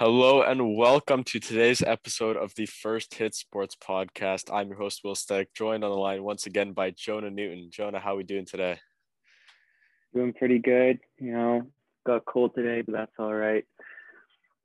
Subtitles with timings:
[0.00, 4.50] Hello and welcome to today's episode of the First Hit Sports Podcast.
[4.50, 7.68] I'm your host Will Steck, joined on the line once again by Jonah Newton.
[7.70, 8.78] Jonah, how are we doing today?
[10.14, 11.00] Doing pretty good.
[11.18, 11.66] You know,
[12.06, 13.62] got cold today, but that's all right.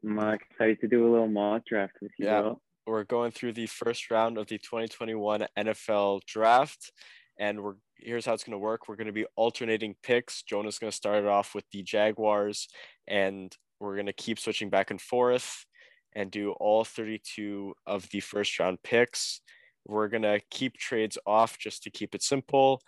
[0.05, 2.27] I'm uh, excited to do a little mock draft with you.
[2.27, 2.61] Yeah, will.
[2.88, 6.93] we're going through the first round of the 2021 NFL Draft,
[7.38, 8.88] and we're here's how it's going to work.
[8.88, 10.43] We're going to be alternating picks.
[10.43, 12.70] Jonah's going to start it off with the Jaguars,
[13.05, 13.54] and
[13.86, 15.65] we're going to keep switching back and forth
[16.13, 19.41] and do all 32 of the first round picks.
[19.86, 22.82] We're going to keep trades off just to keep it simple.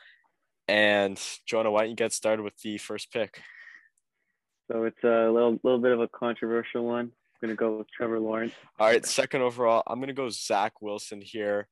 [0.67, 3.41] And Jonah, why don't you get started with the first pick?
[4.69, 7.05] So it's a little little bit of a controversial one.
[7.05, 7.11] I'm
[7.41, 8.53] gonna go with Trevor Lawrence.
[8.79, 11.67] All right, second overall, I'm gonna go Zach Wilson here.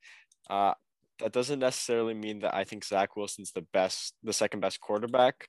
[0.50, 0.76] Uh,
[1.20, 5.48] that doesn't necessarily mean that I think Zach Wilson's the best, the second best quarterback,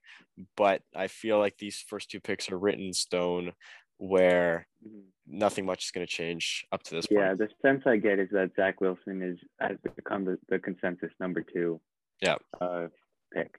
[0.56, 3.52] but I feel like these first two picks are written in stone
[3.98, 5.00] where mm-hmm.
[5.26, 7.20] nothing much is going to change up to this point.
[7.20, 11.10] Yeah, the sense I get is that Zach Wilson is has become the, the consensus
[11.18, 11.80] number two.
[12.20, 12.36] Yeah.
[12.60, 12.86] Uh,
[13.32, 13.58] pick.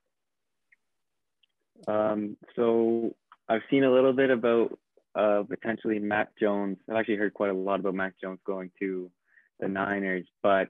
[1.87, 3.15] Um, so
[3.49, 4.79] I've seen a little bit about
[5.15, 6.77] uh, potentially Mac Jones.
[6.89, 9.11] I've actually heard quite a lot about Mac Jones going to
[9.59, 10.69] the Niners, but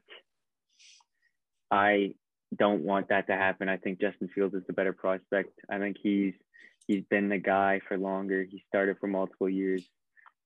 [1.71, 2.13] I
[2.55, 3.69] don't want that to happen.
[3.69, 5.59] I think Justin Fields is the better prospect.
[5.69, 6.33] I think he's
[6.87, 8.43] he's been the guy for longer.
[8.43, 9.87] He started for multiple years.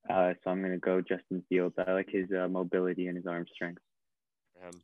[0.09, 1.75] Uh, so I'm going to go Justin Fields.
[1.77, 3.81] I like his uh, mobility and his arm strength.
[4.63, 4.81] Um,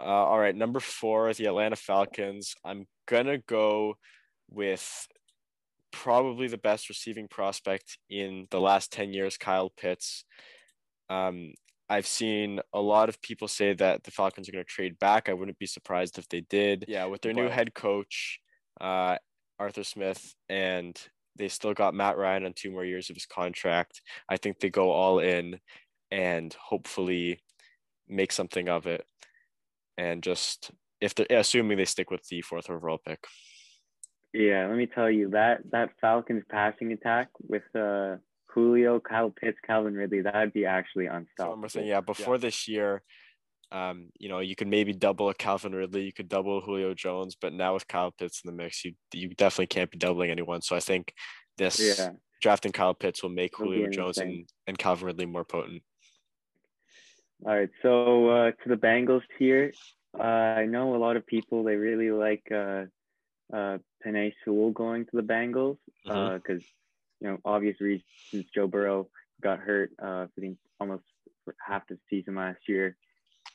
[0.00, 2.54] uh, all right, number four, the Atlanta Falcons.
[2.64, 3.96] I'm going to go
[4.48, 5.08] with
[5.90, 10.24] probably the best receiving prospect in the last 10 years, Kyle Pitts.
[11.08, 11.54] Um,
[11.88, 15.28] I've seen a lot of people say that the Falcons are going to trade back.
[15.28, 16.84] I wouldn't be surprised if they did.
[16.88, 17.40] Yeah, with their but...
[17.42, 18.40] new head coach,
[18.80, 19.16] uh,
[19.58, 21.00] Arthur Smith, and
[21.36, 24.00] they still got Matt Ryan on two more years of his contract.
[24.28, 25.60] I think they go all in
[26.10, 27.40] and hopefully
[28.08, 29.04] make something of it.
[29.98, 30.70] And just
[31.00, 33.24] if they're assuming they stick with the fourth overall pick.
[34.32, 38.16] Yeah, let me tell you that that Falcons passing attack with uh
[38.56, 41.68] Julio, Kyle Pitts, Calvin Ridley, that'd be actually unstoppable.
[41.68, 42.40] So saying, yeah, before yeah.
[42.40, 43.02] this year,
[43.70, 47.36] um, you know, you could maybe double a Calvin Ridley, you could double Julio Jones,
[47.38, 50.62] but now with Kyle Pitts in the mix, you you definitely can't be doubling anyone.
[50.62, 51.12] So I think
[51.58, 52.12] this yeah.
[52.40, 55.82] drafting Kyle Pitts will make It'll Julio Jones and, and Calvin Ridley more potent.
[57.44, 59.70] All right, so uh, to the Bengals here,
[60.18, 62.84] uh, I know a lot of people they really like uh,
[63.52, 66.85] uh, Penei Sewell going to the Bengals because mm-hmm.
[67.20, 68.04] You know, obvious reasons
[68.54, 69.08] Joe Burrow
[69.42, 71.04] got hurt uh, for the, almost
[71.64, 72.96] half the season last year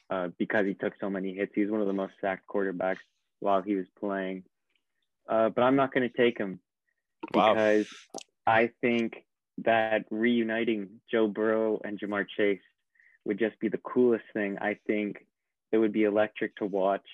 [0.09, 1.51] uh, because he took so many hits.
[1.55, 2.97] He was one of the most sacked quarterbacks
[3.39, 4.43] while he was playing.
[5.27, 6.59] Uh, but I'm not going to take him
[7.33, 7.53] wow.
[7.53, 7.87] because
[8.45, 9.23] I think
[9.59, 12.61] that reuniting Joe Burrow and Ja'Marr Chase
[13.25, 14.57] would just be the coolest thing.
[14.59, 15.25] I think
[15.71, 17.05] it would be electric to watch.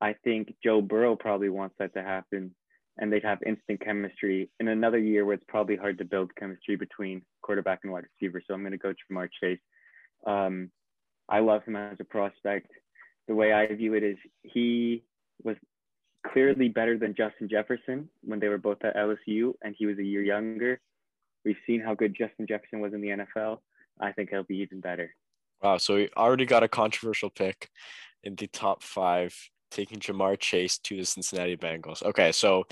[0.00, 2.54] I think Joe Burrow probably wants that to happen
[2.98, 6.76] and they'd have instant chemistry in another year where it's probably hard to build chemistry
[6.76, 8.42] between quarterback and wide receiver.
[8.46, 9.60] So I'm going to go Ja'Marr Chase.
[10.26, 10.70] Um,
[11.28, 12.70] I love him as a prospect.
[13.28, 15.04] The way I view it is he
[15.42, 15.56] was
[16.26, 20.04] clearly better than Justin Jefferson when they were both at LSU, and he was a
[20.04, 20.80] year younger.
[21.44, 23.58] We've seen how good Justin Jefferson was in the NFL.
[24.00, 25.14] I think he'll be even better.
[25.62, 25.78] Wow.
[25.78, 27.70] So we already got a controversial pick
[28.24, 29.34] in the top five
[29.70, 32.02] taking Ja'Marr Chase to the Cincinnati Bengals.
[32.02, 32.64] Okay, so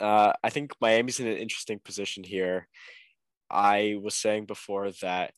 [0.00, 2.68] uh, I think Miami's in an interesting position here.
[3.50, 5.32] I was saying before that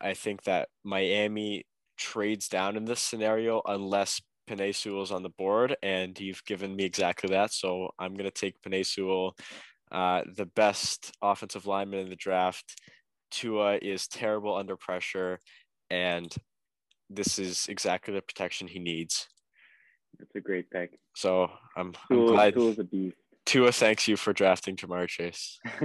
[0.00, 5.76] I think that Miami trades down in this scenario unless Penei is on the board,
[5.82, 7.52] and you've given me exactly that.
[7.52, 9.36] So I'm going to take Sewell,
[9.90, 12.78] uh, the best offensive lineman in the draft.
[13.30, 15.38] Tua is terrible under pressure,
[15.90, 16.32] and
[17.08, 19.28] this is exactly the protection he needs.
[20.18, 20.98] That's a great pick.
[21.14, 22.54] So I'm, Tool, I'm glad.
[22.54, 23.16] Tool's a beast.
[23.46, 25.60] Tua thanks you for drafting Ja'Marr Chase.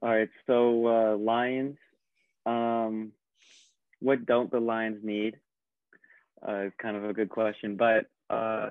[0.00, 1.76] All right, so uh, Lions.
[2.46, 3.12] Um,
[4.00, 5.36] what don't the Lions need?
[6.40, 8.70] Uh, it's kind of a good question, but uh,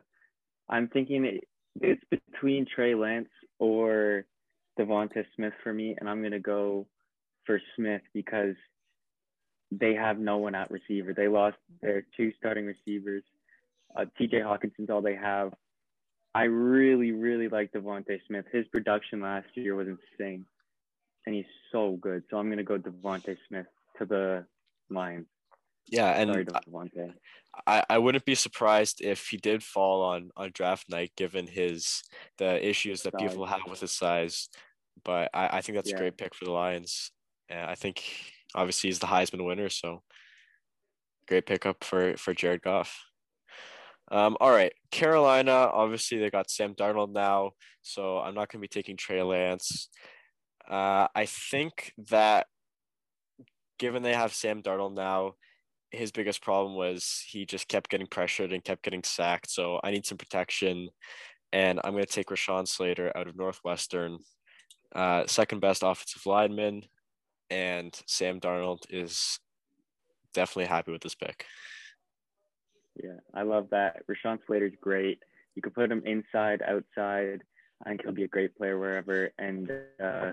[0.70, 1.40] I'm thinking
[1.82, 3.30] it's between Trey Lance
[3.60, 4.26] or
[4.80, 6.88] Devonta Smith for me, and I'm gonna go
[7.46, 8.56] for Smith because
[9.72, 11.14] they have no one at receiver.
[11.14, 13.24] They lost their two starting receivers.
[13.96, 15.54] Uh, TJ Hockenson's all they have.
[16.36, 18.46] I really, really like DeVonta Smith.
[18.52, 20.46] His production last year was insane,
[21.26, 22.24] and he's so good.
[22.30, 23.66] So I'm gonna go DeVonta Smith
[23.98, 24.46] to the
[24.90, 25.26] Lions.
[25.90, 27.14] Yeah, and Sorry,
[27.66, 32.04] I, I wouldn't be surprised if he did fall on on draft night, given his
[32.38, 34.50] the issues that people have with his size.
[35.04, 35.96] but I, I think that's Yeah.
[35.96, 37.12] a great pick for the Lions.
[37.50, 38.04] And I think
[38.56, 40.04] obviously he's the Heisman winner, so
[41.28, 43.04] great pickup for for Jared Goff.
[44.10, 45.52] Um, all right, Carolina.
[45.52, 47.52] Obviously, they got Sam Darnold now,
[47.82, 49.90] so I'm not going to be taking Trey Lance.
[50.70, 52.48] Uh, I think that
[53.80, 55.34] given they have Sam Darnold now,
[55.92, 59.50] his biggest problem was he just kept getting pressured and kept getting sacked.
[59.50, 60.90] So I need some protection,
[61.52, 64.20] and I'm going to take Rashawn Slater out of Northwestern,
[64.96, 66.84] uh, second best offensive lineman,
[67.50, 69.40] and Sam Darnold is
[70.34, 71.46] definitely happy with this pick.
[73.02, 74.04] Yeah, I love that.
[74.08, 75.22] Rashawn Slater's great.
[75.56, 77.44] You could put him inside, outside.
[77.86, 79.32] I think he'll be a great player wherever.
[79.38, 79.72] And
[80.04, 80.32] uh,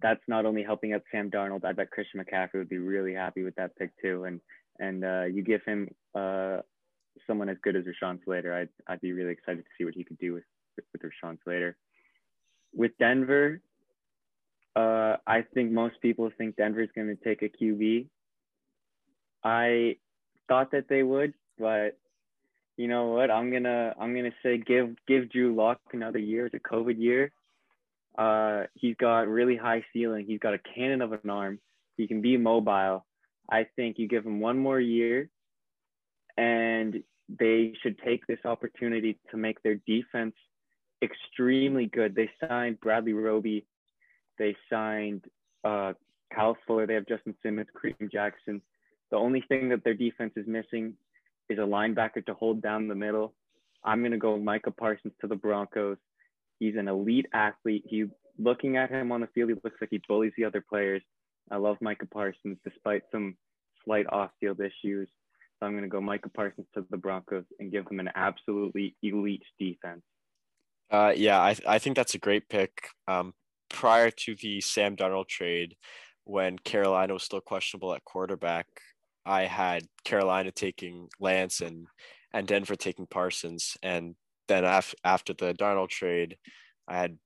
[0.00, 1.64] that's not only helping out Sam Darnold.
[1.64, 4.24] I bet Christian McCaffrey would be really happy with that pick too.
[4.24, 4.40] And
[4.80, 6.58] and uh, you give him uh,
[7.26, 8.54] someone as good as Rashawn Slater.
[8.54, 10.44] I'd I'd be really excited to see what he could do with
[10.92, 11.76] with Rashawn Slater.
[12.74, 13.60] With Denver,
[14.78, 18.06] uh, I think most people think Denver's going to take a QB.
[19.42, 19.96] I
[20.46, 21.98] thought that they would, but
[22.76, 23.30] you know what?
[23.30, 26.46] I'm gonna I'm gonna say give give Drew Lock another year.
[26.46, 27.32] It's a COVID year.
[28.16, 30.26] Uh, he's got really high ceiling.
[30.26, 31.58] He's got a cannon of an arm.
[31.96, 33.04] He can be mobile.
[33.50, 35.28] I think you give him one more year,
[36.36, 40.34] and they should take this opportunity to make their defense
[41.02, 42.14] extremely good.
[42.14, 43.66] They signed Bradley Roby.
[44.38, 45.24] They signed
[45.64, 45.92] uh,
[46.34, 46.86] Kyle Fuller.
[46.86, 48.62] They have Justin Simmons, Kareem Jackson.
[49.10, 50.94] The only thing that their defense is missing
[51.48, 53.34] is a linebacker to hold down the middle.
[53.84, 55.96] I'm gonna go Micah Parsons to the Broncos.
[56.58, 57.84] He's an elite athlete.
[57.86, 58.06] He
[58.38, 61.02] looking at him on the field, he looks like he bullies the other players.
[61.50, 63.36] I love Micah Parsons despite some
[63.84, 65.08] slight off-field issues.
[65.58, 69.42] So I'm gonna go Micah Parsons to the Broncos and give them an absolutely elite
[69.58, 70.02] defense.
[70.90, 72.90] Uh, yeah, I I think that's a great pick.
[73.06, 73.34] Um,
[73.68, 75.76] prior to the Sam Darnold trade,
[76.24, 78.66] when Carolina was still questionable at quarterback,
[79.24, 81.86] I had Carolina taking Lance and
[82.32, 84.14] and Denver taking Parsons, and
[84.48, 86.36] then af- after the Darnold trade,
[86.86, 87.18] I had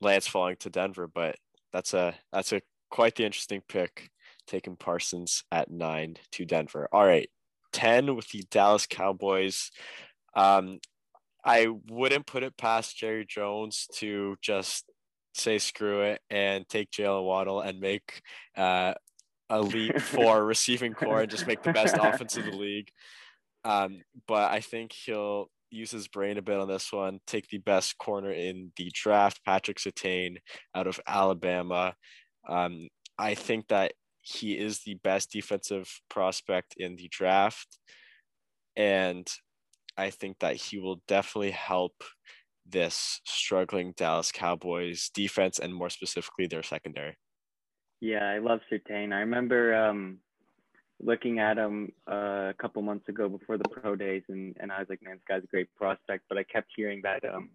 [0.00, 1.08] Lance falling to Denver.
[1.12, 1.36] But
[1.72, 4.10] that's a that's a quite the interesting pick,
[4.46, 6.88] taking Parsons at nine to Denver.
[6.92, 7.28] All right,
[7.72, 9.70] ten with the Dallas Cowboys.
[10.36, 10.78] Um,
[11.44, 14.84] I wouldn't put it past Jerry Jones to just
[15.34, 18.22] say screw it and take Jaylen Waddle and make
[18.56, 18.94] uh,
[19.50, 22.88] a leap for receiving corps and just make the best offense of the league.
[23.64, 27.20] Um, but I think he'll use his brain a bit on this one.
[27.26, 30.36] Take the best corner in the draft, Patrick Surtain
[30.74, 31.94] out of Alabama.
[32.48, 32.88] Um,
[33.18, 37.78] I think that he is the best defensive prospect in the draft,
[38.76, 39.26] and
[39.96, 41.94] I think that he will definitely help
[42.66, 47.16] this struggling Dallas Cowboys defense and more specifically their secondary.
[48.00, 49.12] Yeah, I love Surtain.
[49.12, 50.18] I remember um,
[51.00, 54.78] looking at him uh, a couple months ago before the pro days, and, and I
[54.78, 56.24] was like, man, this guy's a great prospect.
[56.28, 57.50] But I kept hearing that um,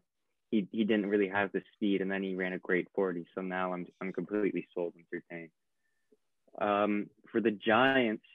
[0.51, 3.25] he he didn't really have the speed, and then he ran a great 40.
[3.35, 5.49] So now I'm I'm completely sold on Surtain.
[6.59, 8.25] Um, for the Giants,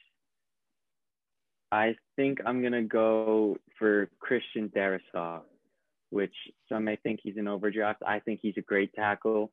[1.71, 5.41] I think I'm gonna go for Christian Darrisaw,
[6.09, 6.33] which
[6.69, 8.01] some may think he's an overdraft.
[8.05, 9.51] I think he's a great tackle.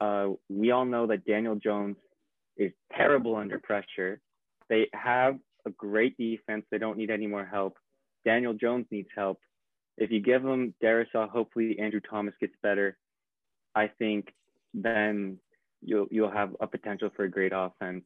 [0.00, 1.96] Uh, we all know that Daniel Jones
[2.56, 4.20] is terrible under pressure.
[4.68, 6.64] They have a great defense.
[6.70, 7.76] They don't need any more help.
[8.24, 9.38] Daniel Jones needs help.
[9.96, 12.98] If you give him Darrisaw, hopefully Andrew Thomas gets better.
[13.74, 14.28] I think
[14.74, 15.38] then
[15.82, 18.04] you'll you'll have a potential for a great offense.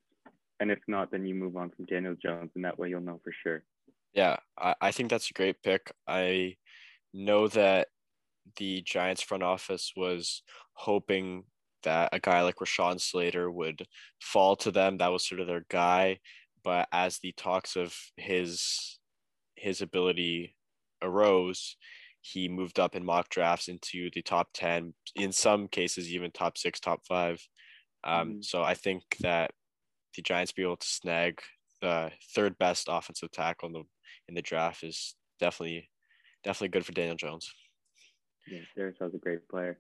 [0.61, 3.21] And if not, then you move on from Daniel Jones, and that way you'll know
[3.25, 3.62] for sure.
[4.12, 5.93] Yeah, I, I think that's a great pick.
[6.07, 6.57] I
[7.12, 7.88] know that
[8.57, 10.43] the Giants front office was
[10.75, 11.45] hoping
[11.83, 13.87] that a guy like Rashawn Slater would
[14.21, 14.99] fall to them.
[14.99, 16.21] That was sort of their guy.
[16.62, 18.99] But as the talks of his
[19.57, 20.57] his ability
[21.02, 21.76] arose,
[22.23, 26.59] he moved up in mock drafts into the top 10, in some cases, even top
[26.59, 27.47] six, top five.
[28.05, 28.45] Um, Mhm.
[28.45, 29.52] So I think that
[30.17, 31.43] the Giants be able to snag
[31.81, 33.85] the third best offensive tackle in the
[34.29, 35.90] in the draft is definitely
[36.45, 37.53] definitely good for Daniel Jones.
[38.49, 39.79] Yeah, Darrisaw's a great player.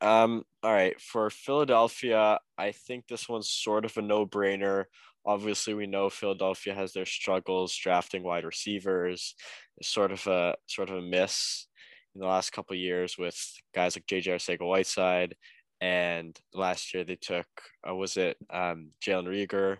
[0.00, 4.84] Um, all right, for Philadelphia, I think this one's sort of a no-brainer.
[5.24, 9.34] Obviously, we know Philadelphia has their struggles drafting wide receivers.
[9.78, 11.66] It's sort of a sort of a miss
[12.14, 13.36] in the last couple of years with
[13.74, 15.34] guys like JJ Arcega-Whiteside,
[15.80, 17.46] and last year they took
[17.88, 19.78] uh, was it um, Jalen Reagor,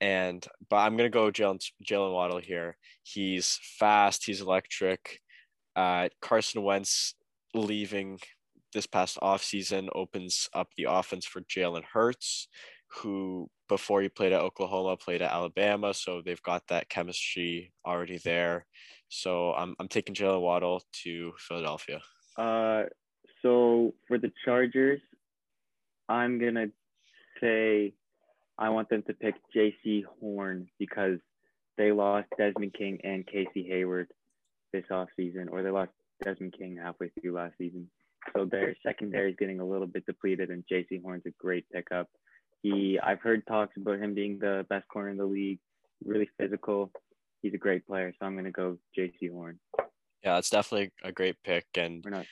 [0.00, 2.76] and but I'm gonna go Jaylen Jaylen Waddle here.
[3.02, 4.24] He's fast.
[4.26, 5.20] He's electric.
[5.74, 7.14] Uh, Carson Wentz
[7.54, 8.18] leaving
[8.72, 12.48] this past offseason opens up the offense for Jalen Hurts,
[12.88, 18.18] who before he played at Oklahoma played at Alabama, so they've got that chemistry already
[18.18, 18.66] there.
[19.08, 22.00] So I'm I'm taking Jaylen Waddle to Philadelphia.
[22.36, 22.84] Uh,
[23.42, 25.00] so for the Chargers,
[26.08, 26.66] I'm gonna
[27.40, 27.94] say
[28.58, 31.18] I want them to pick Jaycee Horn because
[31.76, 34.08] they lost Desmond King and Casey Hayward
[34.72, 35.92] this offseason, or they lost
[36.24, 37.88] Desmond King halfway through last season.
[38.34, 42.08] So their secondary is getting a little bit depleted, and Jaycee Horn's a great pickup.
[42.62, 45.60] He, I've heard talks about him being the best corner in the league,
[46.04, 46.90] really physical.
[47.40, 49.60] He's a great player, so I'm gonna go Jaycee Horn.
[50.24, 52.26] Yeah, it's definitely a great pick, and We're not.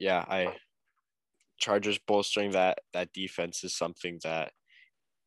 [0.00, 0.56] yeah, I
[1.58, 4.50] Chargers bolstering that that defense is something that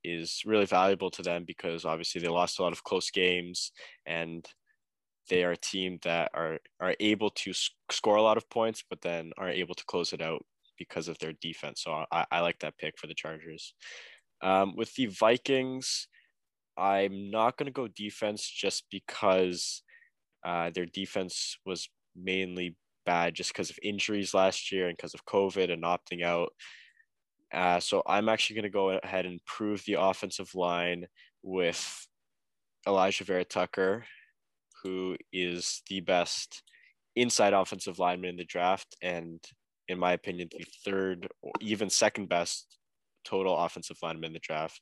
[0.06, 3.72] is really valuable to them because obviously they lost a lot of close games
[4.06, 4.48] and
[5.30, 7.52] they are a team that are are able to
[7.92, 10.44] score a lot of points but then are able to close it out
[10.78, 11.82] because of their defense.
[11.84, 13.74] So i, I like that pick for the chargers.
[14.42, 16.08] Um, with the vikings
[16.78, 19.82] i'm not going to go defense just because
[20.46, 25.26] uh, their defense was mainly bad just because of injuries last year and because of
[25.26, 26.52] covid and opting out
[27.56, 31.08] uh, so I'm actually going to go ahead and prove the offensive line
[31.42, 32.08] with
[32.86, 34.04] Alijah Vera-Tucker,
[34.84, 36.64] who is the best
[37.16, 39.40] inside offensive lineman in the draft, and
[39.88, 42.78] in my opinion, the third or even second best
[43.24, 44.82] total offensive lineman in the draft.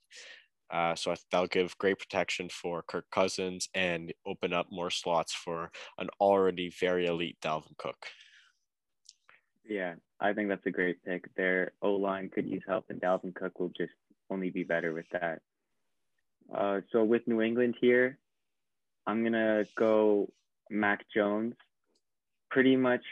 [0.71, 5.69] Uh, so that'll give great protection for Kirk Cousins and open up more slots for
[5.99, 8.07] an already very elite Dalvin Cook.
[9.67, 11.33] Yeah, I think that's a great pick.
[11.35, 13.93] Their O line could use help, and Dalvin Cook will just
[14.29, 15.41] only be better with that.
[16.53, 18.17] Uh, so with New England here,
[19.07, 20.29] I'm gonna go
[20.69, 21.55] Mac Jones,
[22.51, 23.03] pretty much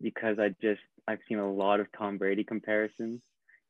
[0.00, 3.20] because I just I've seen a lot of Tom Brady comparisons,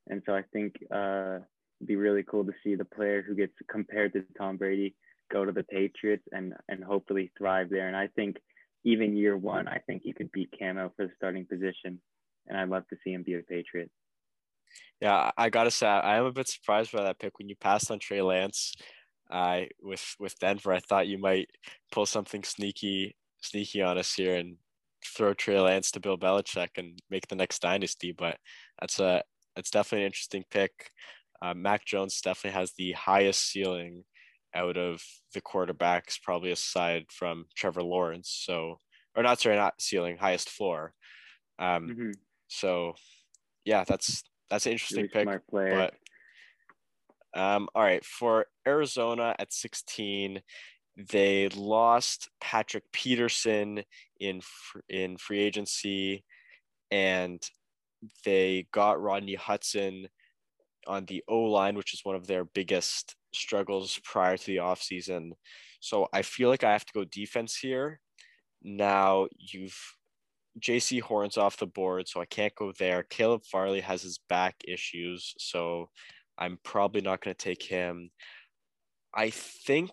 [0.09, 1.39] and so I think uh,
[1.81, 4.95] it'd be really cool to see the player who gets compared to Tom Brady
[5.31, 7.89] go to the Patriots and and hopefully thrive there.
[7.89, 8.37] And I think
[8.87, 12.01] even year one, I think he could beat Camo for the starting position,
[12.47, 13.91] and I'd love to see him be a Patriot.
[15.01, 17.91] Yeah, I gotta say, I am a bit surprised by that pick when you passed
[17.91, 18.75] on Trey Lance.
[19.29, 21.51] Uh, with with Denver, I thought you might
[21.91, 24.57] pull something sneaky, sneaky on us here and
[25.05, 28.13] throw Trey Lance to Bill Belichick and make the next dynasty.
[28.13, 28.39] But
[28.81, 29.25] that's a
[29.57, 30.93] that's definitely an interesting pick.
[31.43, 34.05] Uh, Mac Jones definitely has the highest ceiling
[34.57, 35.03] out of
[35.35, 38.43] the quarterbacks, probably aside from Trevor Lawrence.
[38.45, 38.79] So,
[39.15, 40.95] or not sorry, not ceiling, highest floor.
[41.59, 42.11] Um, mm-hmm.
[42.49, 42.95] so
[43.65, 45.43] yeah, that's that's an interesting really pick.
[45.71, 45.95] But
[47.41, 50.41] um, all right, for Arizona at 16,
[51.11, 53.83] they lost Patrick Peterson
[54.19, 54.41] in
[54.89, 56.25] in free agency,
[56.91, 57.43] and
[58.25, 60.09] they got Rodney Hudson
[60.87, 65.33] on the O line, which is one of their biggest struggles prior to the offseason.
[65.81, 68.01] So I feel like I have to go defense here.
[68.63, 69.79] Now you've
[70.61, 73.03] Jaycee Horn's off the board, so I can't go there.
[73.03, 75.91] Caleb Farley has his back issues, so
[76.39, 78.11] I'm probably not going to take him.
[79.15, 79.93] I think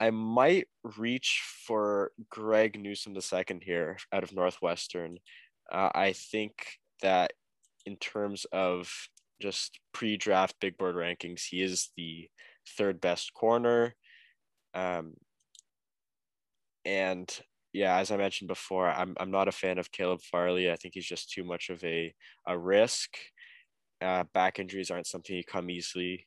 [0.00, 5.18] I might reach for Greg Newsome the second here out of Northwestern.
[5.70, 6.54] Uh, I think
[7.02, 7.32] that
[7.84, 8.90] in terms of
[9.40, 12.28] just pre-draft big board rankings, he is the
[12.76, 13.94] third best corner.
[14.74, 15.14] Um,
[16.84, 17.28] and
[17.72, 20.70] yeah, as I mentioned before, I'm I'm not a fan of Caleb Farley.
[20.70, 22.14] I think he's just too much of a
[22.46, 23.16] a risk.
[24.00, 26.26] Uh, back injuries aren't something you come easily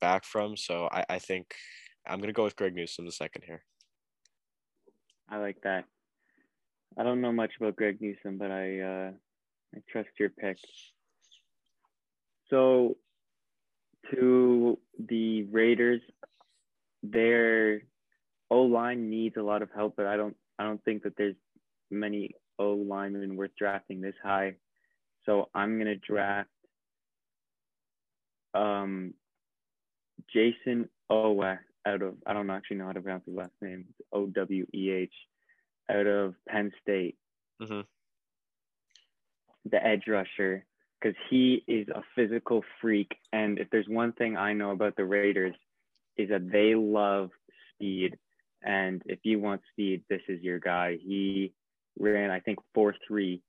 [0.00, 0.56] back from.
[0.56, 1.54] So I, I think
[2.06, 3.62] I'm gonna go with Greg Newsome the second here.
[5.28, 5.84] I like that.
[6.98, 9.10] I don't know much about Greg Newsome, but I uh,
[9.74, 10.58] I trust your pick.
[12.50, 12.96] So,
[14.12, 16.00] to the Raiders,
[17.02, 17.82] their
[18.50, 21.36] O line needs a lot of help, but I don't I don't think that there's
[21.90, 24.56] many O linemen worth drafting this high.
[25.26, 26.48] So I'm gonna draft
[28.54, 29.14] um,
[30.34, 33.86] Jayson Oweh out of I don't actually know how to pronounce his last name.
[34.12, 35.14] O W E H
[35.90, 37.16] out of Penn State.
[37.62, 37.80] Mm-hmm.
[39.70, 40.64] The edge rusher
[41.00, 43.16] because he is a physical freak.
[43.32, 45.54] And if there's one thing I know about the Raiders,
[46.16, 47.30] is that they love
[47.74, 48.18] speed.
[48.62, 50.98] And if you want speed, this is your guy.
[51.00, 51.54] He
[51.98, 53.42] ran, I think, 4 3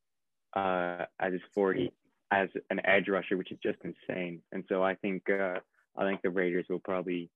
[0.56, 1.92] uh, as his 40
[2.32, 4.42] as an edge rusher, which is just insane.
[4.54, 5.60] And so I think uh,
[5.98, 7.30] I think the Raiders will probably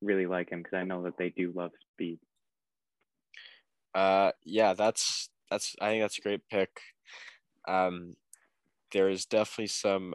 [0.00, 2.20] really like him because I know that they do love speed.
[3.94, 6.70] Uh, yeah, that's that's I think that's a great pick.
[7.66, 8.14] um,
[8.92, 10.14] there is definitely some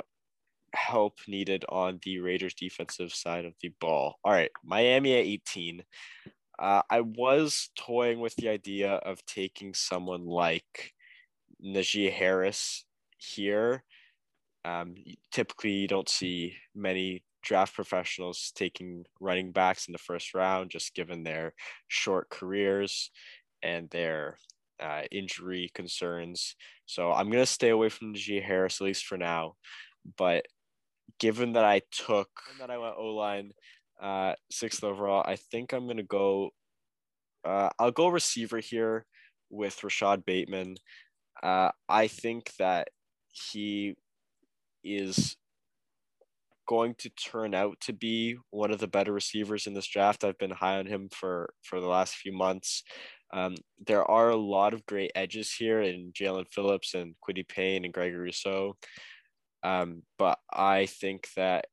[0.74, 4.20] help needed on the Raiders defensive side of the ball.
[4.24, 5.84] All right, Miami at 18.
[6.60, 10.94] Uh, I was toying with the idea of taking someone like
[11.63, 12.86] Najee Harris
[13.18, 13.84] here.
[14.63, 14.96] Um,
[15.32, 20.94] typically, you don't see many draft professionals taking running backs in the first round, just
[20.94, 21.54] given their
[21.88, 23.10] short careers
[23.63, 24.38] and their
[24.80, 26.56] uh, injury concerns.
[26.91, 29.53] So I'm to stay away from Najee Harris, at least for now.
[30.17, 30.45] But
[31.21, 32.27] given that I took
[32.60, 33.51] that I went O line
[34.01, 36.50] uh, sixth overall, I think I'm gonna go.
[37.45, 39.05] Uh, I'll go receiver here
[39.50, 40.75] with Rashod Bateman.
[41.41, 42.89] Uh, I think that
[43.31, 43.95] he
[44.83, 45.38] is
[46.67, 50.25] going to turn out to be one of the better receivers in this draft.
[50.25, 52.83] I've been high on him for for the last few months.
[53.34, 57.78] Um, there are a lot of great edges here in Jaelan Phillips and Kwity Paye
[57.78, 58.76] and Gregory Rousseau.
[59.64, 61.66] Um, but I think that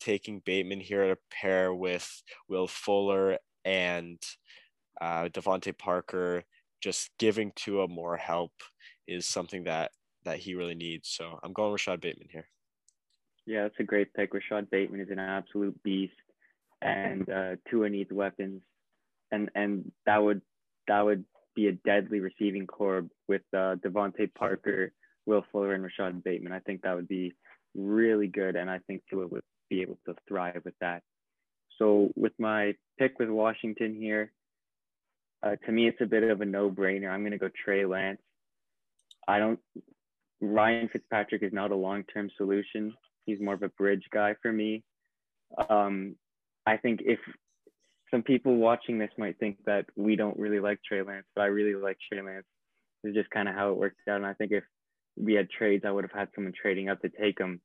[0.00, 2.08] taking Bateman here to pair with
[2.48, 4.18] Will Fuller and
[5.00, 6.42] uh, DeVante Parker,
[6.80, 8.52] just giving Tua more help
[9.06, 9.90] is something that
[10.24, 11.08] that he really needs.
[11.08, 12.46] So I'm going Rashod Bateman here.
[13.46, 14.34] Yeah, that's a great pick.
[14.34, 16.12] Rashod Bateman is an absolute beast,
[16.82, 18.62] and uh, Tua needs weapons,
[19.32, 20.42] and and that would
[20.90, 24.92] that would be a deadly receiving corps with uh, DeVante Parker
[25.24, 26.52] Will Fuller and Rashod Bateman.
[26.52, 27.32] I think that would be
[27.76, 31.02] really good, and I think Tua would be able to thrive with that.
[31.78, 34.32] So with my pick with Washington here,
[35.44, 37.08] uh, to me it's a bit of a no-brainer.
[37.08, 38.20] I'm going to go Trey Lance.
[39.28, 39.60] I don't.
[40.40, 42.94] Ryan Fitzpatrick is not a long-term solution.
[43.26, 44.82] He's more of a bridge guy for me.
[45.68, 46.16] Um,
[46.66, 47.20] I think if
[48.10, 51.46] some people watching this might think that we don't really like Trey Lance, but I
[51.46, 52.46] really like Trey Lance.
[53.04, 54.16] It's just kind of how it worked out.
[54.16, 54.64] And I think if
[55.16, 57.60] we had trades, I would have had someone trading up to take him.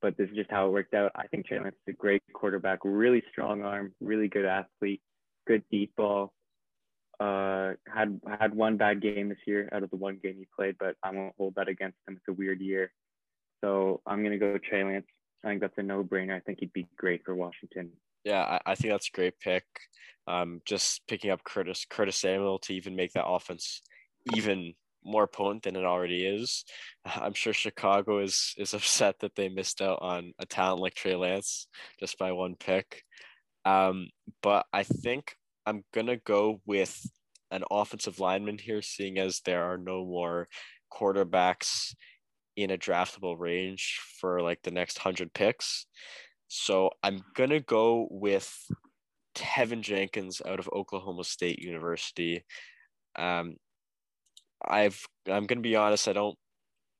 [0.00, 1.12] But this is just how it worked out.
[1.16, 5.02] I think Trey Lance is a great quarterback, really strong arm, really good athlete,
[5.46, 6.32] good deep ball.
[7.20, 10.76] Uh, had had one bad game this year out of the one game he played,
[10.78, 12.14] but I won't hold that against him.
[12.14, 12.92] It's a weird year,
[13.60, 15.06] so I'm gonna go Trey Lance.
[15.44, 16.36] I think that's a no-brainer.
[16.36, 17.90] I think he'd be great for Washington.
[18.24, 19.64] Yeah, I, I think that's a great pick.
[20.26, 23.80] Um, just picking up Curtis Curtis Samuel to even make that offense
[24.34, 26.64] even more potent than it already is.
[27.04, 31.16] I'm sure Chicago is is upset that they missed out on a talent like Trey
[31.16, 31.66] Lance
[31.98, 33.02] just by one pick.
[33.64, 34.08] Um,
[34.42, 35.34] but I think
[35.66, 37.00] I'm gonna go with
[37.50, 40.48] an offensive lineman here, seeing as there are no more
[40.92, 41.94] quarterbacks
[42.56, 45.86] in a draftable range for like the next hundred picks.
[46.48, 48.52] So I'm gonna go with
[49.34, 52.44] Teven Jenkins out of Oklahoma State University.
[53.16, 53.56] Um,
[54.66, 56.36] I've I'm gonna be honest, I don't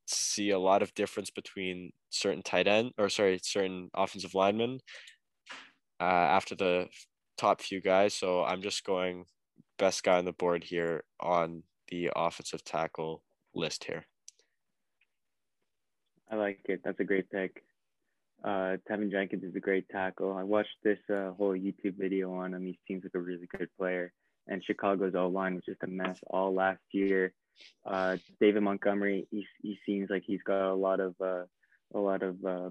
[0.07, 4.81] see a lot of difference between certain tight end or sorry, certain offensive linemen
[6.01, 6.89] uh, after the
[7.37, 8.15] top few guys.
[8.15, 9.25] So I'm just going
[9.79, 13.23] best guy on the board here on the offensive tackle
[13.55, 14.05] list here.
[16.31, 16.83] I like it.
[16.85, 17.63] That's a great pick.
[18.45, 20.37] Uh, Teven Jenkins is a great tackle.
[20.37, 22.65] I watched this uh, whole YouTube video on him.
[22.65, 24.13] He seems like a really good player.
[24.47, 27.33] And Chicago's O line was just a mess all last year.
[27.85, 31.45] Uh, David Montgomery, he, he seems like he's got a lot of uh,
[31.95, 32.71] a lot of uh,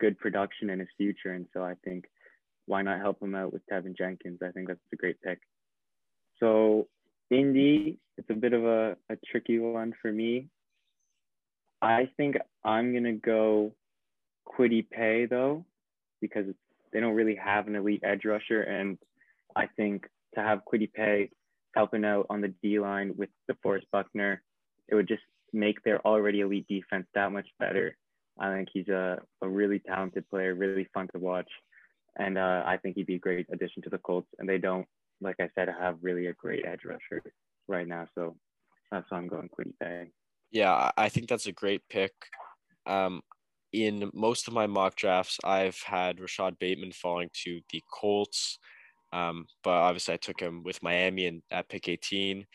[0.00, 2.06] good production in his future, and so I think
[2.66, 4.40] why not help him out with Teven Jenkins?
[4.42, 5.40] I think that's a great pick.
[6.40, 6.88] So
[7.30, 10.48] Indy, it's a bit of a, a tricky one for me.
[11.80, 13.74] I think I'm gonna go
[14.48, 15.64] Kwity Paye though,
[16.20, 16.46] because
[16.92, 18.98] they don't really have an elite edge rusher, and
[19.56, 21.30] I think to have Kwity Paye
[21.74, 24.42] helping out on the D line with the DeForest Buckner.
[24.88, 27.96] It would just make their already elite defense that much better.
[28.38, 31.48] I think he's a, a really talented player, really fun to watch.
[32.18, 34.28] And uh, I think he'd be a great addition to the Colts.
[34.38, 34.86] And they don't,
[35.20, 37.22] like I said, have really a great edge rusher
[37.68, 38.06] right now.
[38.14, 38.36] So
[38.90, 40.10] that's why I'm going Kwity Paye.
[40.50, 42.12] Yeah, I think that's a great pick.
[42.86, 43.22] Um,
[43.72, 48.58] in most of my mock drafts, I've had Rashod Bateman falling to the Colts.
[49.12, 52.46] Um, but obviously, I took him with Miami and at pick 18.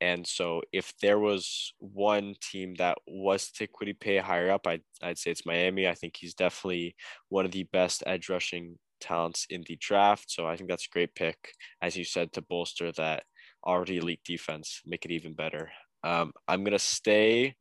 [0.00, 4.82] And so, if there was one team that was to Kwity Paye higher up, I'd,
[5.02, 5.88] I'd say it's Miami.
[5.88, 6.96] I think he's definitely
[7.28, 10.30] one of the best edge rushing talents in the draft.
[10.30, 11.52] So, I think that's a great pick,
[11.82, 13.24] as you said, to bolster that
[13.64, 15.70] already elite defense, make it even better.
[16.02, 17.56] Um, I'm going to stay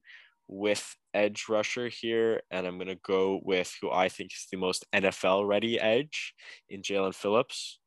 [0.49, 4.57] with edge rusher here, and I'm going to go with who I think is the
[4.57, 6.33] most NFL ready edge
[6.67, 7.79] in Jaelan Phillips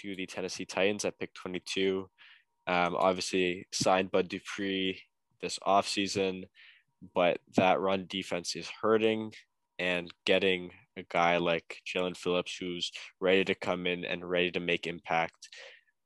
[0.00, 2.08] to the Tennessee Titans at pick 22.
[2.66, 5.00] Um, obviously, signed Bud Dupree
[5.40, 6.44] this offseason.
[7.14, 9.32] but that run defense is hurting,
[9.78, 14.60] and getting a guy like Jaelan Phillips who's ready to come in and ready to
[14.60, 15.48] make impact.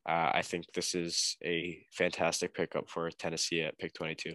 [0.09, 4.35] Uh, I think this is a fantastic pickup for Tennessee at pick 22.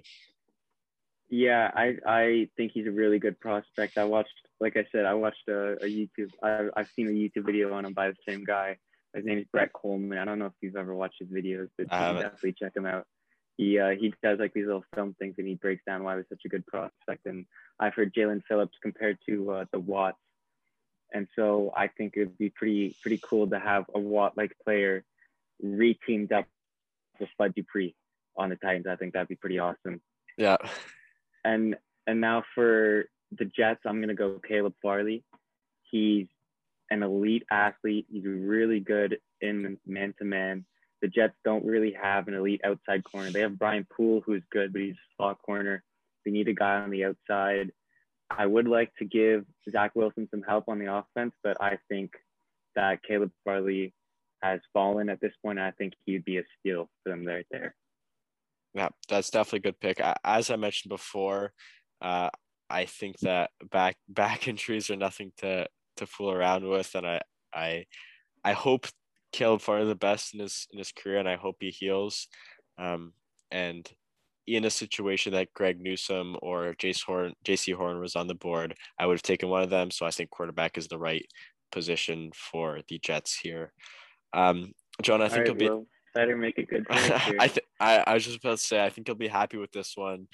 [1.34, 3.98] Yeah, I I think he's a really good prospect.
[3.98, 6.30] I watched, like I said, I watched a, a YouTube.
[6.44, 8.78] I, I've seen a YouTube video on him by the same guy.
[9.14, 10.18] His name is Brett Kollmann.
[10.18, 11.88] I don't know if you've ever watched his videos, but
[12.22, 13.08] definitely check him out.
[13.56, 16.18] He uh, he does like these little film things and he breaks down why he
[16.18, 17.26] was such a good prospect.
[17.26, 17.46] And
[17.80, 20.18] I've heard Jaelan Phillips compared to uh, the Watts,
[21.14, 25.06] and so I think it'd be pretty pretty cool to have a Watt like player
[25.64, 26.46] re-teamed up
[27.22, 27.96] with Bud Dupree
[28.36, 28.88] on the Titans.
[28.90, 30.02] I think that'd be pretty awesome.
[30.38, 30.58] Yeah.
[31.44, 31.76] And
[32.08, 33.06] and now for
[33.38, 35.24] the Jets, I'm gonna go Caleb Farley.
[35.90, 36.28] He's
[36.90, 38.06] an elite athlete.
[38.12, 40.66] He's really good in man to man.
[41.02, 43.32] The Jets don't really have an elite outside corner.
[43.32, 45.84] They have Brian Poole, who's good, but he's a slot corner.
[46.24, 47.72] They need a guy on the outside.
[48.30, 52.12] I would like to give Zach Wilson some help on the offense, but I think
[52.76, 53.94] that Caleb Farley
[54.42, 55.60] has fallen at this point.
[55.60, 57.76] I think he'd be a steal for them right there.
[58.74, 60.02] Yeah, that's definitely a good pick.
[60.24, 61.54] As I mentioned before,
[62.02, 62.30] uh,
[62.70, 67.22] I think that back back injuries are nothing to to fool around with, and I
[67.54, 67.86] I
[68.44, 68.88] I hope
[69.32, 72.28] Caleb Farley the best in his in his career, and I hope he heals.
[72.78, 73.14] Um,
[73.52, 73.90] and
[74.48, 78.76] in a situation that Greg Newsome or Jace Horn, Jaycee Horn was on the board,
[78.98, 79.92] I would have taken one of them.
[79.92, 81.26] So I think quarterback is the right
[81.72, 83.72] position for the Jets here.
[84.34, 88.14] Um, John, I think right, he'll be better make a good I, th- I I
[88.14, 90.28] was just about to say I think he'll be happy with this one.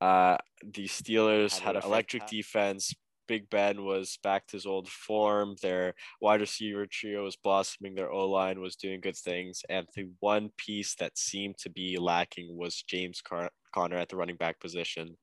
[0.00, 2.94] Uh, the Steelers had an electric defense.
[3.26, 5.54] Big Ben was back to his old form.
[5.60, 7.94] Their wide receiver trio was blossoming.
[7.94, 9.62] Their O line was doing good things.
[9.68, 14.16] And the one piece that seemed to be lacking was James Car- Conner at the
[14.16, 15.16] running back position.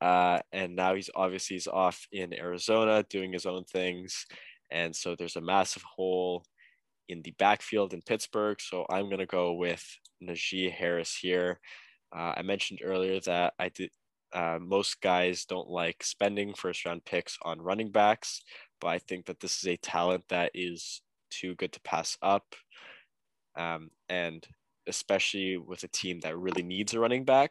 [0.00, 4.26] Uh, and now he's obviously he's off in Arizona doing his own things.
[4.70, 6.44] And so there's a massive hole
[7.08, 8.60] in the backfield in Pittsburgh.
[8.60, 9.84] So I'm going to go with
[10.22, 11.60] Najee Harris here.
[12.14, 13.90] Uh, I mentioned earlier that I did.
[14.32, 18.40] Uh, most guys don't like spending first round picks on running backs,
[18.80, 22.54] but I think that this is a talent that is too good to pass up.
[23.56, 24.46] Um, and
[24.86, 27.50] especially with a team that really needs a running back,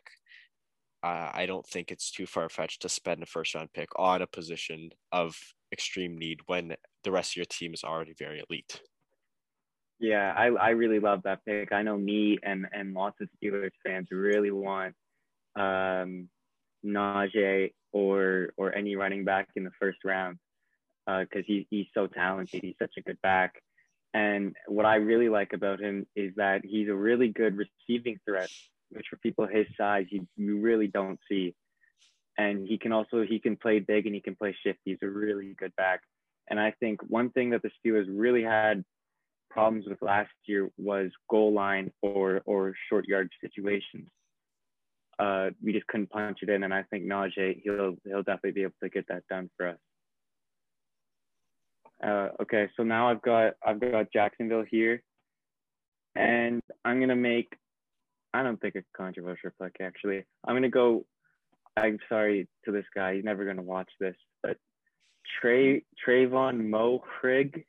[1.04, 4.22] uh, I don't think it's too far fetched to spend a first round pick on
[4.22, 5.36] a position of
[5.72, 8.82] extreme need when the rest of your team is already very elite.
[10.02, 11.72] Yeah, I, I really love that pick.
[11.72, 14.96] I know me and, and lots of Steelers fans really want
[15.56, 16.28] um,
[16.84, 20.40] Najee or or any running back in the first round
[21.06, 22.62] because uh, he, he's so talented.
[22.64, 23.62] He's such a good back.
[24.16, 28.50] And what I really like about him is that he's a really good receiving threat,
[28.90, 31.54] which for people his size, you, you really don't see.
[32.40, 34.80] And he can also, he can play big and he can play shift.
[34.84, 36.02] He's a really good back.
[36.50, 38.84] And I think one thing that the Steelers really had
[39.52, 44.08] problems with last year was goal line or or short yard situations.
[45.20, 48.64] Uh, we just couldn't punch it in, and I think Najee he'll he'll definitely be
[48.64, 49.78] able to get that done for us.
[52.04, 55.04] Uh, okay, so now I've got I've got Jacksonville here,
[56.16, 57.54] and I'm gonna make
[58.34, 60.24] I don't think a controversial pick actually.
[60.48, 61.06] I'm gonna go.
[61.78, 63.16] I'm sorry to this guy.
[63.16, 64.58] He's never gonna watch this, but
[65.40, 67.64] Trey Trevon Moehrig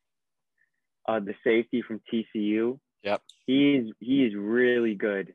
[1.07, 2.79] uh, the safety from TCU.
[3.03, 3.23] Yep.
[3.47, 5.35] He's he's really good.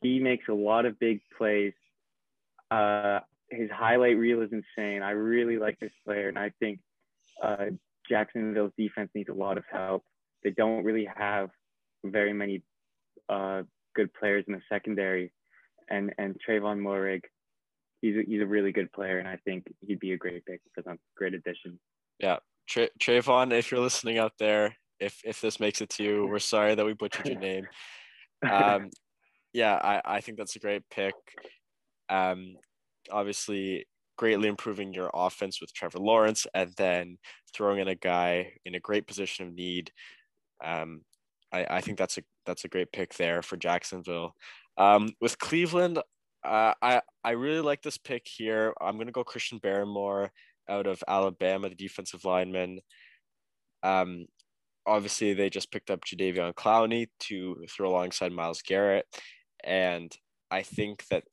[0.00, 1.72] He makes a lot of big plays.
[2.70, 5.02] Uh, his highlight reel is insane.
[5.02, 6.80] I really like this player, and I think
[7.42, 7.66] uh,
[8.08, 10.04] Jacksonville's defense needs a lot of help.
[10.42, 11.50] They don't really have
[12.04, 12.62] very many
[13.28, 13.62] uh,
[13.94, 15.32] good players in the secondary,
[15.90, 17.22] and and Trevon Moehrig,
[18.00, 20.60] he's a, he's a really good player, and I think he'd be a great pick
[20.74, 20.98] for them.
[21.16, 21.78] Great addition.
[22.18, 26.26] Yeah, Tra- Trayvon, if you're listening out there, if if this makes it to you.
[26.26, 27.66] We're sorry that we butchered your name.
[28.48, 28.90] Um,
[29.52, 31.14] yeah, I, I think that's a great pick.
[32.08, 32.54] Um,
[33.10, 37.18] obviously, greatly improving your offense with Trevor Lawrence, and then
[37.54, 39.90] throwing in a guy in a great position of need.
[40.64, 41.02] Um,
[41.52, 44.34] I, I think that's a that's a great pick there for Jacksonville.
[44.78, 45.98] Um, with Cleveland,
[46.44, 48.72] uh, I I really like this pick here.
[48.80, 50.30] I'm gonna go Christian Barmore
[50.68, 52.80] out of Alabama, the defensive lineman.
[53.82, 54.26] Um,
[54.86, 59.06] obviously they just picked up Jadeveon Clowney to throw alongside Myles Garrett.
[59.64, 60.14] And
[60.50, 61.24] I think that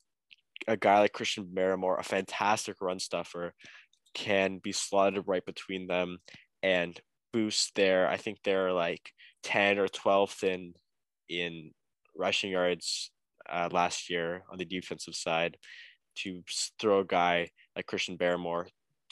[0.68, 3.54] a guy like Christian Barmore, a fantastic run stuffer,
[4.14, 6.18] can be slotted right between them
[6.62, 7.00] and
[7.32, 9.12] boost their I think they're like
[9.44, 10.74] 10 or 12th in
[11.28, 11.70] in
[12.16, 13.12] rushing yards
[13.48, 15.56] uh, last year on the defensive side
[16.16, 16.42] to
[16.80, 18.66] throw a guy like Christian Barmore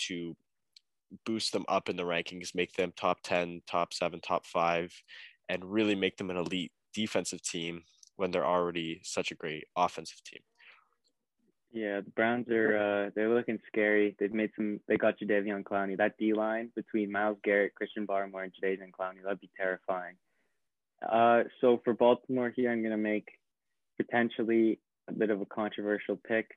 [0.08, 0.36] to
[1.24, 4.92] boost them up in the rankings, make them top 10, top seven, top five,
[5.48, 7.82] and really make them an elite defensive team
[8.16, 10.40] when they're already such a great offensive team.
[11.72, 14.16] Yeah, the Browns are uh, they're looking scary.
[14.18, 14.80] They've made some.
[14.88, 15.98] They got Jadeveon Clowney.
[15.98, 20.14] That D line between Myles Garrett, Christian Barmore, and Jadeveon Clowney that'd be terrifying.
[21.06, 23.28] Uh, so for Baltimore here, I'm gonna make
[23.98, 26.50] potentially a bit of a controversial pick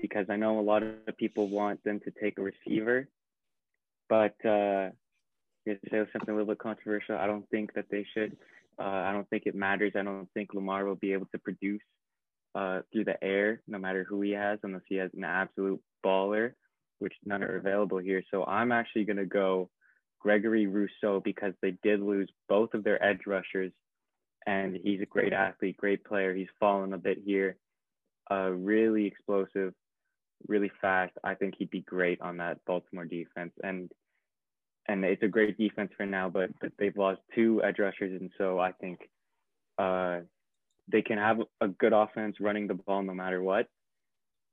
[0.00, 3.08] because I know a lot of people want them to take a receiver,
[4.08, 4.90] but uh,
[5.66, 8.36] to say something a little bit controversial, I don't think that they should.
[8.78, 9.92] Uh, I don't think it matters.
[9.96, 11.82] I don't think Lamar will be able to produce
[12.54, 16.52] uh, through the air, no matter who he has, unless he has an absolute baller,
[16.98, 18.22] which none are available here.
[18.30, 19.68] So I'm actually going to go
[20.20, 23.72] Gregory Rousseau because they did lose both of their edge rushers,
[24.46, 26.34] and he's a great athlete, great player.
[26.34, 27.56] He's fallen a bit here,
[28.30, 29.74] uh, really explosive,
[30.46, 31.12] really fast.
[31.22, 33.90] I think he'd be great on that Baltimore defense, and
[34.88, 36.28] and it's a great defense for now.
[36.28, 39.00] But, but they've lost two edge rushers, and so I think
[39.78, 40.20] uh,
[40.90, 43.68] they can have a good offense running the ball no matter what.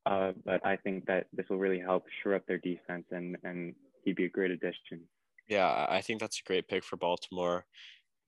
[0.06, 3.74] Uh, but I think that this will really help shore up their defense, and and
[4.04, 5.02] he'd be a great addition.
[5.48, 7.66] Yeah, I think that's a great pick for Baltimore.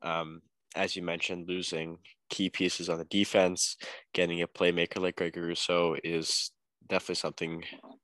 [0.01, 0.41] Um,
[0.75, 1.97] as you mentioned, losing
[2.29, 3.77] key pieces on the defense,
[4.13, 6.51] getting a playmaker like Greg Rousseau is
[6.87, 7.63] definitely something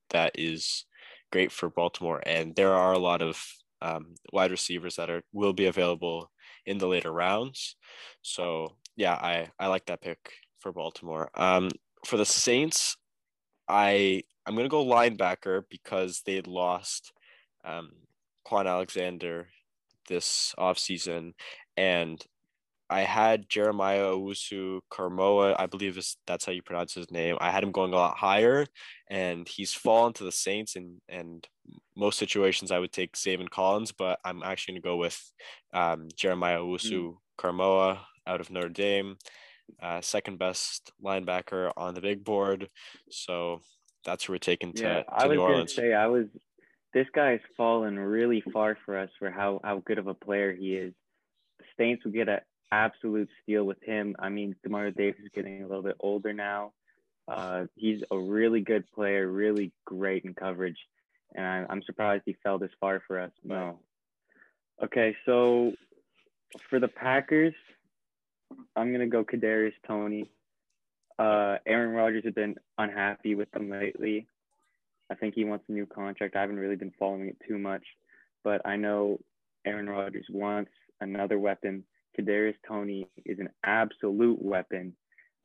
[0.10, 0.86] that is
[1.32, 2.22] great for Baltimore.
[2.26, 3.44] And there are a lot of
[3.84, 6.32] um, wide receivers that are will be available
[6.66, 7.76] in the later rounds.
[8.22, 10.20] So yeah, I I like that pick
[10.60, 11.30] for Baltimore.
[11.36, 11.70] Um,
[12.06, 12.98] for the Saints,
[13.68, 17.12] I I'm gonna go linebacker because they lost
[17.66, 17.92] um,
[18.48, 19.48] Kwon Alexander
[20.08, 21.34] this offseason,
[21.78, 22.24] and
[22.90, 27.38] I had Jeremiah Owusu Koramoah, I believe is that's how you pronounce his name.
[27.42, 28.68] I had him going a lot higher,
[29.10, 30.76] and he's fallen to the Saints.
[30.76, 31.48] And and
[31.96, 35.20] most situations I would take Zaven Collins, but I'm actually gonna go with
[35.74, 37.16] um, Jeremiah Owusu mm.
[37.38, 39.18] Koramoah out of Notre Dame,
[39.82, 42.70] uh, second best linebacker on the big board.
[43.10, 43.62] So
[44.06, 45.76] that's who we're taking to, yeah, to I was New Orleans.
[45.76, 46.26] Say I was.
[46.94, 50.54] This guy has fallen really far for us for how how good of a player
[50.54, 50.94] he is.
[51.60, 52.40] The Saints will get an
[52.72, 54.16] absolute steal with him.
[54.20, 56.74] I mean, Demario Davis is getting a little bit older now.
[57.28, 60.78] Uh, he's a really good player, really great in coverage,
[61.36, 63.32] and I, I'm surprised he fell this far for us.
[63.44, 63.80] No.
[64.84, 65.74] Okay, so
[66.70, 67.54] for the Packers,
[68.76, 70.30] I'm gonna go Kadarius Toney.
[71.20, 74.28] Uh, Aaron Rodgers has been unhappy with them lately.
[75.12, 76.36] I think he wants a new contract.
[76.36, 77.84] I haven't really been following it too much,
[78.44, 79.20] but I know
[79.66, 81.84] Aaron Rodgers wants another weapon.
[82.18, 84.94] Kadarius Toney is an absolute weapon.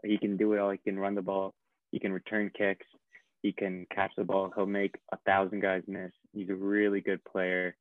[0.05, 0.71] He can do it all.
[0.71, 1.55] He can run the ball.
[1.91, 2.87] He can return kicks.
[3.43, 4.53] He can catch the ball.
[4.55, 6.11] He'll make a thousand guys miss.
[6.33, 7.77] He's a really good player,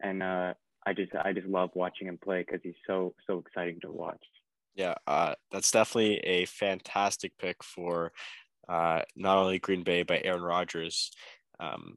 [0.00, 0.54] and uh,
[0.86, 4.22] I just I just love watching him play because he's so so exciting to watch.
[4.74, 8.12] Yeah, uh, that's definitely a fantastic pick for
[8.68, 11.10] uh, not only Green Bay but Aaron Rodgers.
[11.58, 11.96] Um,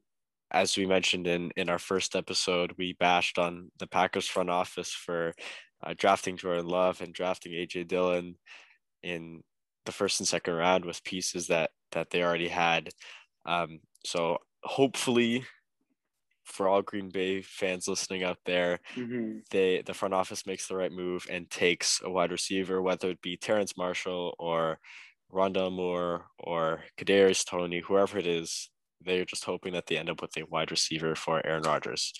[0.50, 4.92] as we mentioned in in our first episode, we bashed on the Packers front office
[4.92, 5.34] for
[5.82, 8.36] uh, drafting Jordan Love and drafting AJ Dillon
[9.02, 9.42] in
[9.86, 12.90] the first and second round with pieces that that they already had.
[13.46, 15.44] Um, so hopefully
[16.44, 19.38] for all Green Bay fans listening out there, mm-hmm.
[19.50, 23.22] they the front office makes the right move and takes a wide receiver, whether it
[23.22, 24.78] be Terrace Marshall or
[25.32, 30.20] Rondale Moore or Kadarius Toney, whoever it is, they're just hoping that they end up
[30.20, 32.12] with a wide receiver for Aaron Rodgers.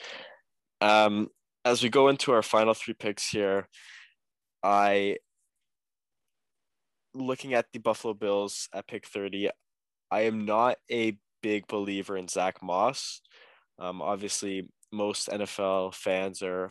[0.80, 1.28] Um,
[1.64, 3.68] as we go into our final three picks here,
[4.62, 5.16] I
[7.14, 9.51] looking at the Buffalo Bills at pick 30,
[10.11, 13.20] I am not a big believer in Zach Moss.
[13.79, 16.70] Um, obviously, most NFL fans are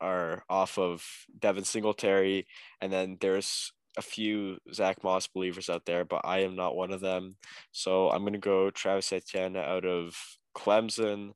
[0.00, 1.04] are off of
[1.38, 2.46] Devin Singletary,
[2.80, 6.92] and then there's a few Zach Moss believers out there, but I am not one
[6.92, 7.36] of them.
[7.72, 10.16] So I'm gonna go Travis Etienne out of
[10.56, 11.32] Clemson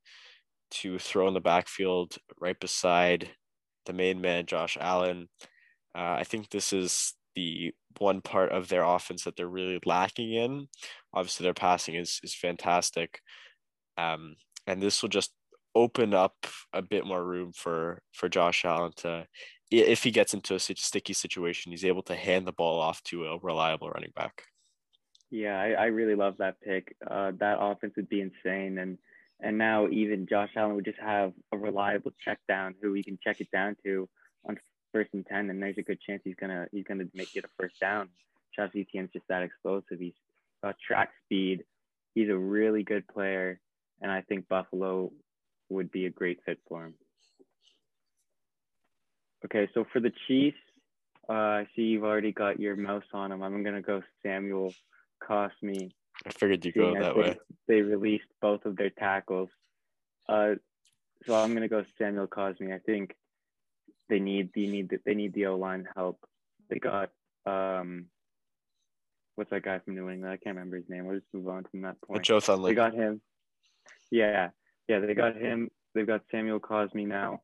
[0.70, 3.30] to throw in the backfield right beside
[3.86, 5.28] the main man Josh Allen.
[5.94, 10.32] Uh, I think this is the one part of their offense that they're really lacking
[10.32, 10.68] in.
[11.12, 13.20] Obviously, their passing is is fantastic.
[13.96, 15.32] Um, and this will just
[15.74, 16.34] open up
[16.72, 19.26] a bit more room for for Josh Allen to
[19.70, 23.26] if he gets into a sticky situation, he's able to hand the ball off to
[23.26, 24.44] a reliable running back.
[25.30, 26.96] Yeah, I, I really love that pick.
[27.06, 28.96] Uh, that offense would be insane, and
[29.40, 33.18] and now even Josh Allen would just have a reliable check down who he can
[33.22, 34.08] check it down to
[34.48, 34.58] on
[34.92, 37.48] first and ten, and there's a good chance he's gonna he's gonna make it a
[37.58, 38.08] first down.
[38.54, 39.98] Travis Etienne's just that explosive.
[39.98, 40.14] He's
[40.62, 41.64] got track speed,
[42.14, 43.60] he's a really good player,
[44.00, 45.12] and I think Buffalo
[45.68, 46.94] would be a great fit for him.
[49.44, 50.56] Okay, so for the Chiefs,
[51.28, 53.42] uh, I see you've already got your mouse on him.
[53.42, 54.74] I'm gonna go Samuel
[55.22, 55.90] Cosmi.
[56.26, 57.38] I figured you go that they, way.
[57.68, 59.50] They released both of their tackles.
[60.28, 60.54] Uh,
[61.26, 62.74] so I'm gonna go Samuel Cosmi.
[62.74, 63.14] I think
[64.08, 66.18] they need they need they need the O line help.
[66.70, 67.10] They got
[67.46, 68.06] um,
[69.34, 70.32] what's that guy from New England?
[70.32, 71.06] I can't remember his name.
[71.06, 72.24] We'll just move on from that point.
[72.24, 72.68] Joe Thuney.
[72.68, 73.20] They got him.
[74.10, 74.50] Yeah,
[74.88, 75.70] yeah, they got him.
[75.94, 77.42] They've got Samuel Cosmi now.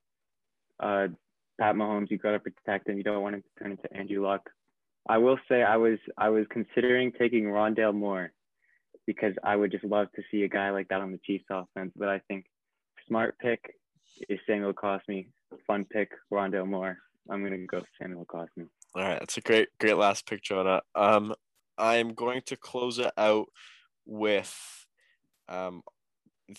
[0.80, 1.08] Uh,
[1.60, 2.96] Pat Mahomes, you got to protect him.
[2.96, 4.50] You don't want him to turn into Andrew Luck.
[5.08, 8.32] I will say I was I was considering taking Rondale Moore
[9.06, 11.92] because I would just love to see a guy like that on the Chiefs offense.
[11.94, 12.46] But I think
[13.06, 13.74] smart pick
[14.28, 15.28] is Samuel Cosmi.
[15.66, 16.98] Fun pick, Rondale Moore.
[17.30, 18.68] I'm gonna go Samuel Cosmi.
[18.94, 20.82] All right, that's a great great last pick, Jonah.
[20.94, 21.34] Um,
[21.78, 23.46] I'm going to close it out
[24.06, 24.54] with
[25.48, 25.82] um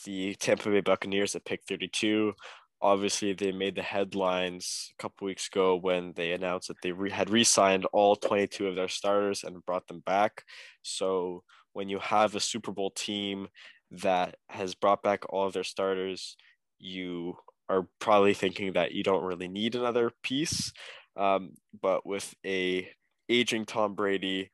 [0.06, 2.34] the Tampa Bay Buccaneers at pick 32
[2.82, 7.10] obviously they made the headlines a couple weeks ago when they announced that they re-
[7.10, 10.44] had re-signed all 22 of their starters and brought them back
[10.82, 13.48] so when you have a super bowl team
[13.92, 16.36] that has brought back all of their starters
[16.78, 17.36] you
[17.70, 20.72] are probably thinking that you don't really need another piece
[21.18, 21.52] um,
[21.82, 22.88] but with a
[23.30, 24.52] aging tom brady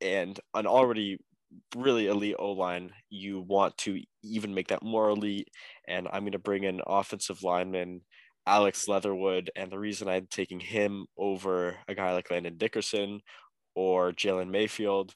[0.00, 1.18] and an already
[1.76, 5.48] really elite O line, you want to even make that more elite.
[5.86, 8.02] And I'm going to bring in offensive lineman
[8.46, 9.50] Alex Leatherwood.
[9.56, 13.20] And the reason I'm taking him over a guy like Landon Dickerson
[13.74, 15.14] or Jalen Mayfield,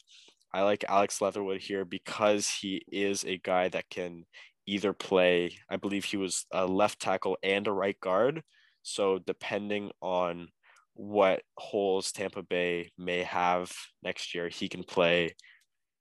[0.52, 4.24] I like Alex Leatherwood here because he is a guy that can
[4.66, 8.42] either play, I believe he was a left tackle and a right guard.
[8.82, 10.48] So depending on
[10.94, 15.34] what holes Tampa Bay may have next year, he can play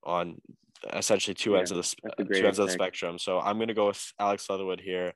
[0.04, 0.40] on
[0.94, 3.18] essentially two yeah, ends of the two ends of the spectrum.
[3.20, 5.14] So I'm going to go with Alex Leatherwood here,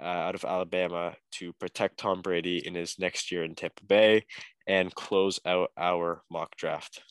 [0.00, 4.24] uh, out of Alabama, to protect Tom Brady in his next year in Tampa Bay
[4.66, 7.02] and close out our mock draft.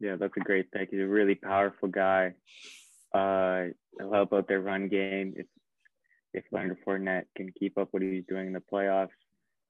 [0.00, 0.90] Yeah, that's a great pick.
[0.90, 2.34] He's a really powerful guy.
[3.14, 3.64] Uh,
[3.98, 5.46] he'll help out their run game if
[6.34, 9.08] if Leonard Fournette can keep up what he's doing in the playoffs.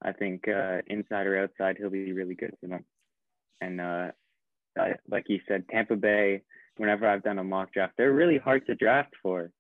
[0.03, 2.85] I think uh, inside or outside, he'll be really good for them.
[3.61, 4.11] And uh,
[4.79, 6.43] uh, like you said, Tampa Bay,
[6.77, 9.51] whenever I've done a mock draft, they're really hard to draft for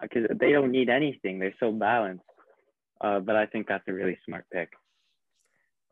[0.00, 1.38] because they don't need anything.
[1.38, 2.24] They're so balanced.
[3.00, 4.72] Uh, but I think that's a really smart pick.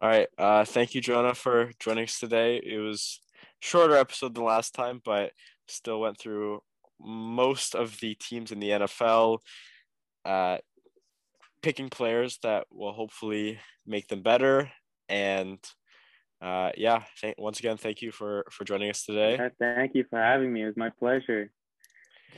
[0.01, 0.29] All right.
[0.37, 2.61] Uh, thank you, Jonah, for joining us today.
[2.63, 3.21] It was
[3.61, 5.33] shorter episode than last time, but
[5.67, 6.63] still went through
[7.01, 9.39] most of the teams in the NFL,
[10.25, 10.59] uh,
[11.63, 14.71] picking players that will hopefully make them better
[15.09, 15.59] and
[16.41, 19.37] uh, yeah, th- once again, thank you for for joining us today.
[19.41, 20.63] Yeah, thank you for having me.
[20.63, 21.51] It was my pleasure.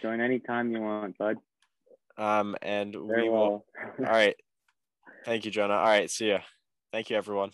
[0.00, 1.36] Join anytime you want, bud.
[2.16, 3.38] Um, and Very we will.
[3.38, 3.64] all
[3.98, 4.36] right.
[5.24, 5.74] Thank you, Jonah.
[5.74, 6.10] All right.
[6.10, 6.38] See ya.
[6.92, 7.50] Thank you, everyone.